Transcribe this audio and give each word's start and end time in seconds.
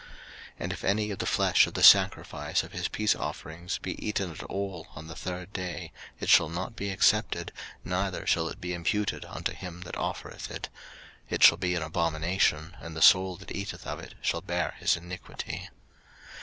03:007:018 0.01 0.09
And 0.61 0.73
if 0.73 0.83
any 0.83 1.11
of 1.11 1.19
the 1.19 1.25
flesh 1.27 1.67
of 1.67 1.75
the 1.75 1.83
sacrifice 1.83 2.63
of 2.63 2.71
his 2.71 2.87
peace 2.87 3.13
offerings 3.13 3.77
be 3.77 4.03
eaten 4.03 4.31
at 4.31 4.41
all 4.45 4.87
on 4.95 5.05
the 5.05 5.15
third 5.15 5.53
day, 5.53 5.91
it 6.19 6.27
shall 6.27 6.49
not 6.49 6.75
be 6.75 6.89
accepted, 6.89 7.51
neither 7.85 8.25
shall 8.25 8.47
it 8.49 8.59
be 8.59 8.73
imputed 8.73 9.25
unto 9.25 9.53
him 9.53 9.81
that 9.81 9.95
offereth 9.95 10.49
it: 10.49 10.69
it 11.29 11.43
shall 11.43 11.57
be 11.59 11.75
an 11.75 11.83
abomination, 11.83 12.75
and 12.79 12.97
the 12.97 13.01
soul 13.03 13.37
that 13.37 13.51
eateth 13.51 13.85
of 13.85 13.99
it 13.99 14.15
shall 14.23 14.41
bear 14.41 14.73
his 14.79 14.97
iniquity. 14.97 15.69